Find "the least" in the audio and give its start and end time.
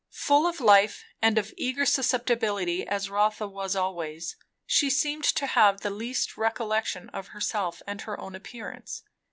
5.81-6.37